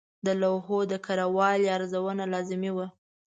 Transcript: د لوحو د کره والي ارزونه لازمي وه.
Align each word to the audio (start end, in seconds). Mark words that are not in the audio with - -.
د 0.25 0.27
لوحو 0.41 0.77
د 0.91 0.93
کره 1.05 1.25
والي 1.35 1.67
ارزونه 1.77 2.23
لازمي 2.33 2.71
وه. 2.75 2.87